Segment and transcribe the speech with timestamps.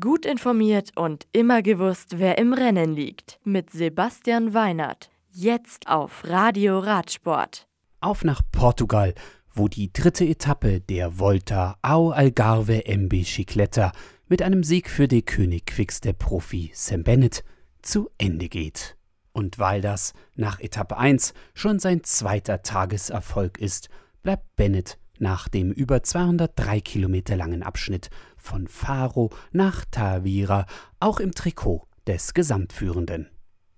[0.00, 3.38] Gut informiert und immer gewusst, wer im Rennen liegt.
[3.44, 5.10] Mit Sebastian Weinert.
[5.30, 7.66] Jetzt auf Radio Radsport.
[8.00, 9.12] Auf nach Portugal,
[9.52, 13.92] wo die dritte Etappe der Volta ao Algarve em Bicicleta
[14.26, 17.44] mit einem Sieg für den König Quickstep Profi Sam Bennett
[17.82, 18.96] zu Ende geht.
[19.32, 23.90] Und weil das nach Etappe 1 schon sein zweiter Tageserfolg ist,
[24.22, 30.66] bleibt Bennett nach dem über 203 Kilometer langen Abschnitt von Faro nach Tavira
[31.00, 33.28] auch im Trikot des Gesamtführenden.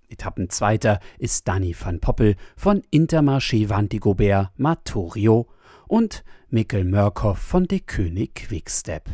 [0.08, 5.48] Etappenzweiter ist Danny van Poppel von Intermarché Vantigobert Matorio
[5.88, 9.08] und Mikkel Mörkow von De König Quickstep.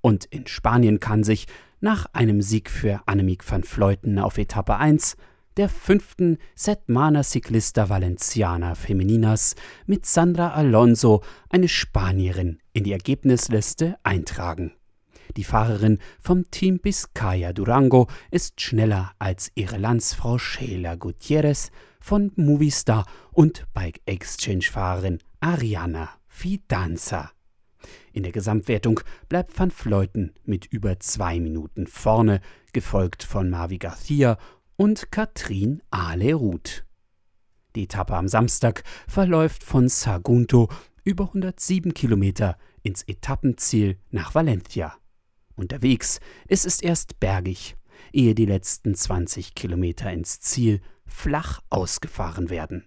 [0.00, 1.46] Und in Spanien kann sich
[1.80, 5.16] nach einem Sieg für Annemiek van Fleuten auf Etappe 1
[5.56, 9.54] der fünften Setmana Ciclista Valenciana Femininas
[9.86, 14.72] mit Sandra Alonso eine Spanierin in die Ergebnisliste eintragen.
[15.36, 23.06] Die Fahrerin vom Team Biscaya Durango ist schneller als ihre Landsfrau Sheila Gutierrez von Movistar
[23.32, 27.30] und Bike Exchange-Fahrerin Ariana Fidanza.
[28.12, 32.40] In der Gesamtwertung bleibt Van Fleuten mit über zwei Minuten vorne,
[32.72, 34.38] gefolgt von Marvi Garcia
[34.76, 36.84] und Katrin Ale-Ruth.
[37.74, 40.68] Die Etappe am Samstag verläuft von Sagunto
[41.04, 44.94] über 107 Kilometer ins Etappenziel nach Valencia.
[45.54, 47.76] Unterwegs ist es erst bergig,
[48.12, 52.86] ehe die letzten 20 Kilometer ins Ziel flach ausgefahren werden.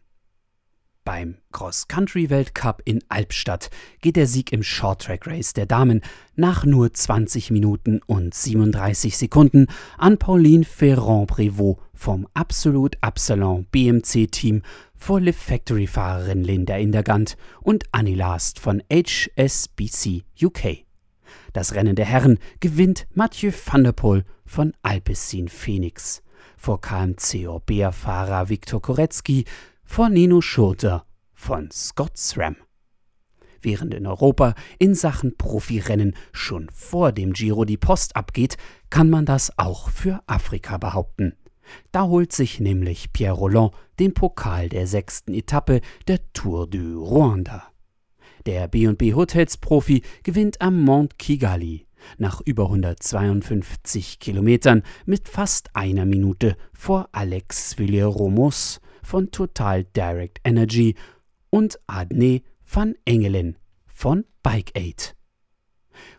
[1.09, 6.01] Beim Cross-Country-Weltcup in Albstadt geht der Sieg im Short-Track-Race der Damen
[6.35, 9.65] nach nur 20 Minuten und 37 Sekunden
[9.97, 14.61] an Pauline Ferrand-Prévot vom Absolut Absalon BMC-Team
[14.95, 20.85] vor Live Factory-Fahrerin Linda Indergant und Annie Last von HSBC UK.
[21.53, 26.21] Das Rennen der Herren gewinnt Mathieu van der Poel von Alpecin Phoenix
[26.55, 29.45] vor KMC Orbea-Fahrer Viktor Korecki
[29.89, 31.03] vor Nino Schurter
[31.33, 32.55] von Scott SRAM.
[33.59, 38.55] Während in Europa in Sachen Profirennen schon vor dem Giro die Post abgeht,
[38.91, 41.33] kann man das auch für Afrika behaupten.
[41.91, 47.63] Da holt sich nämlich Pierre Roland den Pokal der sechsten Etappe der Tour du Rwanda.
[48.45, 51.87] Der B&B Hotels Profi gewinnt am Mont Kigali
[52.19, 60.93] nach über 152 Kilometern mit fast einer Minute vor Alex Villeromos von Total Direct Energy
[61.49, 65.15] und Adne van Engelen von Bike Aid.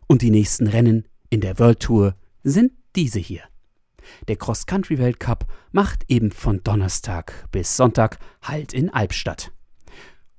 [0.09, 3.43] Und die nächsten Rennen in der World Tour sind diese hier.
[4.27, 9.53] Der Cross-Country-Weltcup macht eben von Donnerstag bis Sonntag Halt in Albstadt.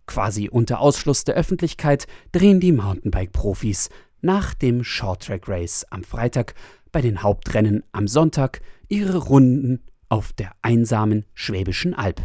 [0.06, 3.88] Quasi unter Ausschluss der Öffentlichkeit drehen die Mountainbike-Profis
[4.20, 6.56] nach dem Short-Track-Race am Freitag
[6.92, 8.60] bei den Hauptrennen am Sonntag
[8.90, 12.22] ihre Runden auf der einsamen Schwäbischen Alb.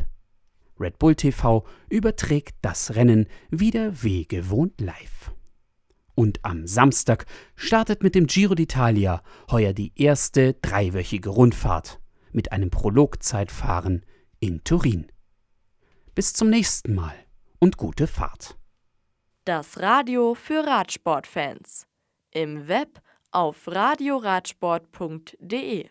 [0.78, 5.32] Red Bull TV überträgt das Rennen wieder wie gewohnt live.
[6.14, 9.20] Und am Samstag startet mit dem Giro d'Italia
[9.50, 12.00] heuer die erste dreiwöchige Rundfahrt
[12.32, 14.04] mit einem Prologzeitfahren
[14.40, 15.06] in Turin.
[16.14, 17.14] Bis zum nächsten Mal
[17.58, 18.56] und gute Fahrt.
[19.44, 21.86] Das Radio für Radsportfans.
[22.32, 23.00] Im Web
[23.30, 25.88] auf radioradsport.de